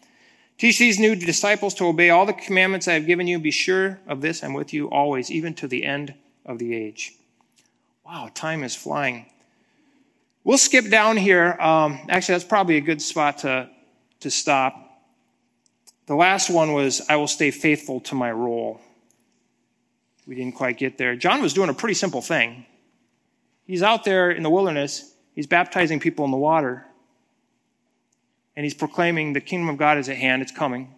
[0.58, 3.38] Teach these new disciples to obey all the commandments I have given you.
[3.38, 6.14] Be sure of this, I'm with you always, even to the end
[6.46, 7.14] of the age.
[8.04, 9.26] Wow, time is flying.
[10.44, 11.56] We'll skip down here.
[11.60, 13.68] Um, actually, that's probably a good spot to,
[14.20, 14.82] to stop.
[16.06, 18.80] The last one was, I will stay faithful to my role.
[20.26, 21.16] We didn't quite get there.
[21.16, 22.64] John was doing a pretty simple thing.
[23.66, 26.86] He's out there in the wilderness, he's baptizing people in the water
[28.56, 30.94] and he's proclaiming the kingdom of God is at hand, it's coming.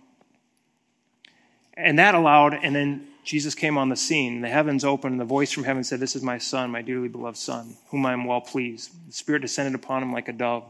[1.75, 4.41] And that allowed, and then Jesus came on the scene.
[4.41, 7.09] The heavens opened, and the voice from heaven said, This is my son, my dearly
[7.09, 8.91] beloved son, whom I am well pleased.
[9.09, 10.65] The Spirit descended upon him like a dove.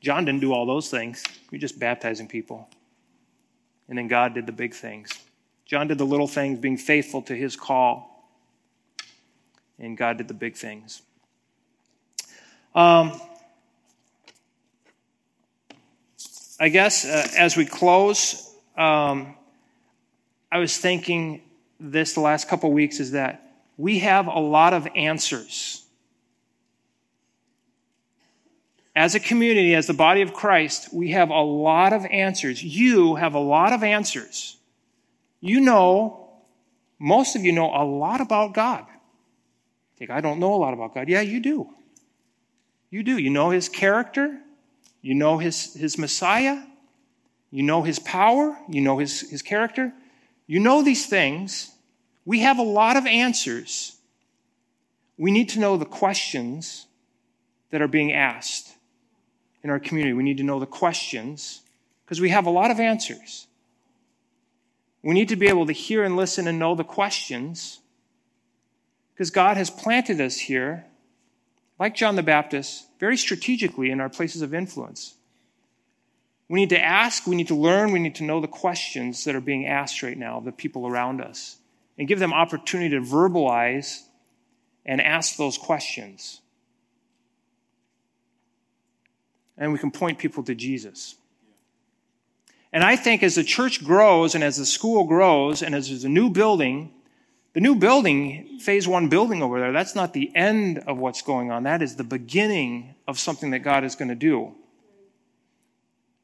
[0.00, 2.68] John didn't do all those things, he was just baptizing people.
[3.88, 5.12] And then God did the big things.
[5.64, 8.28] John did the little things, being faithful to his call.
[9.78, 11.02] And God did the big things.
[12.74, 13.20] Um,
[16.62, 19.34] I guess uh, as we close, um,
[20.52, 21.42] I was thinking
[21.80, 25.84] this the last couple of weeks is that we have a lot of answers.
[28.94, 32.62] As a community, as the body of Christ, we have a lot of answers.
[32.62, 34.56] You have a lot of answers.
[35.40, 36.30] You know,
[37.00, 38.86] most of you know a lot about God.
[39.96, 41.08] Think, I don't know a lot about God.
[41.08, 41.70] Yeah, you do.
[42.88, 43.18] You do.
[43.18, 44.38] You know his character,
[45.02, 46.62] you know his, his Messiah,
[47.50, 49.92] you know his power, you know his, his character.
[50.46, 51.70] You know these things.
[52.24, 53.96] We have a lot of answers.
[55.18, 56.86] We need to know the questions
[57.70, 58.72] that are being asked
[59.62, 60.14] in our community.
[60.14, 61.62] We need to know the questions
[62.04, 63.46] because we have a lot of answers.
[65.02, 67.80] We need to be able to hear and listen and know the questions
[69.14, 70.86] because God has planted us here,
[71.78, 75.16] like John the Baptist, very strategically in our places of influence.
[76.48, 79.34] We need to ask, we need to learn, we need to know the questions that
[79.34, 81.56] are being asked right now of the people around us
[81.98, 84.02] and give them opportunity to verbalize
[84.86, 86.40] and ask those questions.
[89.58, 91.16] And we can point people to Jesus.
[92.72, 96.04] And I think as the church grows and as the school grows and as there's
[96.04, 96.94] a new building,
[97.54, 101.50] the new building, phase one building over there, that's not the end of what's going
[101.50, 101.64] on.
[101.64, 104.54] That is the beginning of something that God is going to do.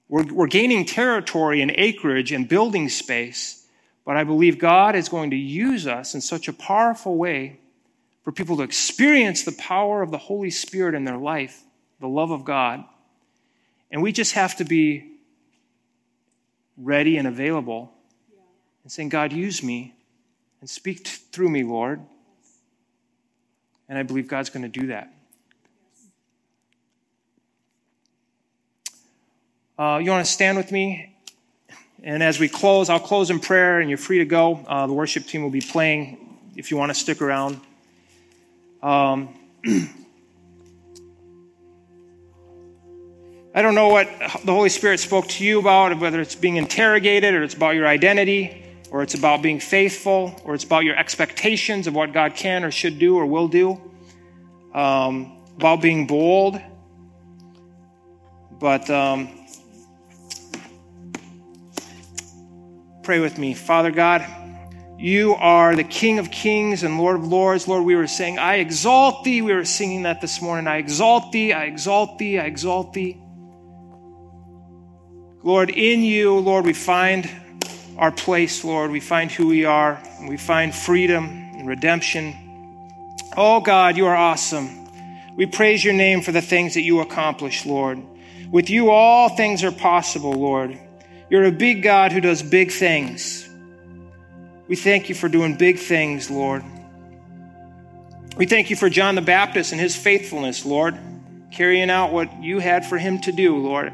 [0.08, 3.66] We're, we're gaining territory and acreage and building space,
[4.06, 7.60] but I believe God is going to use us in such a powerful way
[8.24, 11.62] for people to experience the power of the Holy Spirit in their life,
[12.00, 12.84] the love of God.
[13.90, 15.12] And we just have to be
[16.78, 17.92] ready and available
[18.82, 19.94] and saying, God, use me
[20.60, 22.00] and speak t- through me, Lord.
[23.88, 25.12] And I believe God's going to do that.
[29.78, 31.14] Uh, you want to stand with me?
[32.02, 34.64] And as we close, I'll close in prayer, and you're free to go.
[34.66, 37.60] Uh, the worship team will be playing if you want to stick around.
[38.82, 39.28] Um,
[43.54, 44.08] I don't know what
[44.44, 47.86] the Holy Spirit spoke to you about, whether it's being interrogated or it's about your
[47.86, 52.64] identity or it's about being faithful or it's about your expectations of what God can
[52.64, 53.80] or should do or will do,
[54.74, 56.60] um, about being bold.
[58.58, 59.28] But um,
[63.02, 63.54] pray with me.
[63.54, 64.26] Father God,
[64.98, 67.68] you are the King of kings and Lord of lords.
[67.68, 69.42] Lord, we were saying, I exalt thee.
[69.42, 70.66] We were singing that this morning.
[70.66, 73.22] I exalt thee, I exalt thee, I exalt thee.
[75.44, 77.30] Lord, in you, Lord, we find
[77.98, 78.90] our place, Lord.
[78.90, 82.34] We find who we are, and we find freedom and redemption.
[83.36, 84.88] Oh, God, you are awesome.
[85.36, 88.00] We praise your name for the things that you accomplish, Lord.
[88.50, 90.78] With you, all things are possible, Lord.
[91.28, 93.48] You're a big God who does big things.
[94.68, 96.64] We thank you for doing big things, Lord.
[98.36, 100.96] We thank you for John the Baptist and his faithfulness, Lord,
[101.50, 103.92] carrying out what you had for him to do, Lord.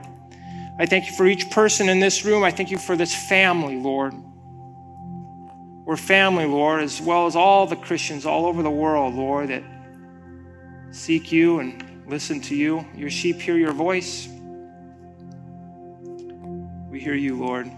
[0.79, 2.43] I thank you for each person in this room.
[2.43, 4.15] I thank you for this family, Lord.
[5.85, 9.63] We're family, Lord, as well as all the Christians all over the world, Lord, that
[10.91, 12.85] seek you and listen to you.
[12.95, 14.27] Your sheep hear your voice.
[16.89, 17.71] We hear you, Lord.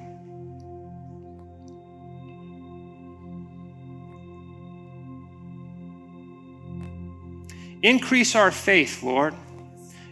[7.82, 9.34] Increase our faith, Lord.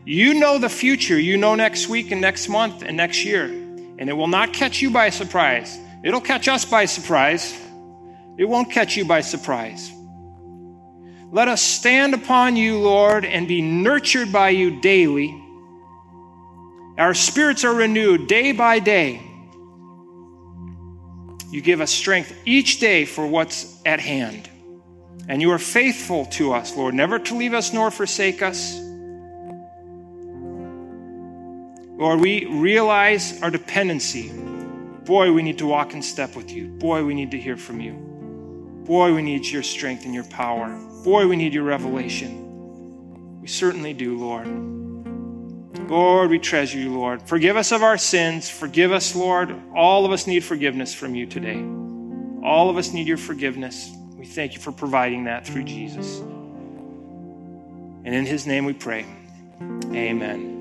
[0.05, 1.19] You know the future.
[1.19, 3.45] You know next week and next month and next year.
[3.47, 5.79] And it will not catch you by surprise.
[6.03, 7.59] It'll catch us by surprise.
[8.37, 9.91] It won't catch you by surprise.
[11.31, 15.41] Let us stand upon you, Lord, and be nurtured by you daily.
[16.99, 19.23] Our spirits are renewed day by day.
[21.51, 24.51] You give us strength each day for what's at hand.
[25.29, 28.79] And you are faithful to us, Lord, never to leave us nor forsake us.
[31.97, 34.33] Lord, we realize our dependency.
[35.05, 36.69] Boy, we need to walk in step with you.
[36.69, 37.93] Boy, we need to hear from you.
[38.85, 40.77] Boy, we need your strength and your power.
[41.05, 43.41] Boy, we need your revelation.
[43.41, 44.47] We certainly do, Lord.
[45.89, 47.23] Lord, we treasure you, Lord.
[47.23, 48.49] Forgive us of our sins.
[48.49, 49.55] Forgive us, Lord.
[49.75, 51.63] All of us need forgiveness from you today.
[52.43, 53.91] All of us need your forgiveness.
[54.17, 56.19] We thank you for providing that through Jesus.
[56.19, 59.07] And in his name we pray.
[59.93, 60.54] Amen.